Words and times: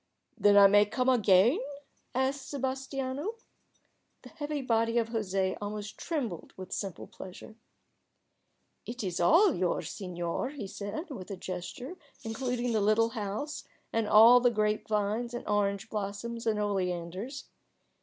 "Then 0.35 0.57
I 0.57 0.65
may 0.65 0.87
come 0.87 1.09
again?" 1.09 1.59
asked 2.15 2.49
Sebas 2.49 2.87
tiano. 2.89 3.35
The 4.23 4.29
heavy 4.29 4.63
body 4.63 4.97
of 4.97 5.09
José 5.09 5.55
almost 5.61 5.95
trembled 5.95 6.55
with 6.57 6.71
simple 6.73 7.05
pleasure. 7.05 7.53
"It 8.87 9.03
is 9.03 9.19
all 9.19 9.53
yours, 9.53 9.91
senor," 9.91 10.49
he 10.49 10.65
said, 10.65 11.11
with 11.11 11.29
a 11.29 11.37
gesture 11.37 11.97
including 12.23 12.71
the 12.71 12.81
little 12.81 13.09
house 13.09 13.63
and 13.93 14.07
all 14.07 14.39
the 14.39 14.49
grape 14.49 14.87
vines 14.87 15.35
and 15.35 15.47
orange 15.47 15.87
blossoms 15.87 16.47
and 16.47 16.59
oleanders. 16.59 17.45